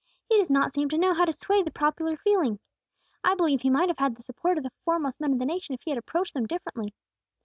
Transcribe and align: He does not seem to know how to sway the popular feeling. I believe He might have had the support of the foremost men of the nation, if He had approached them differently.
He 0.27 0.39
does 0.39 0.49
not 0.49 0.73
seem 0.73 0.89
to 0.89 0.97
know 0.97 1.13
how 1.13 1.25
to 1.25 1.31
sway 1.31 1.61
the 1.61 1.69
popular 1.69 2.17
feeling. 2.17 2.57
I 3.23 3.35
believe 3.35 3.61
He 3.61 3.69
might 3.69 3.87
have 3.87 3.99
had 3.99 4.15
the 4.15 4.23
support 4.23 4.57
of 4.57 4.63
the 4.63 4.71
foremost 4.83 5.21
men 5.21 5.33
of 5.33 5.37
the 5.37 5.45
nation, 5.45 5.75
if 5.75 5.83
He 5.83 5.91
had 5.91 5.99
approached 5.99 6.33
them 6.33 6.47
differently. 6.47 6.95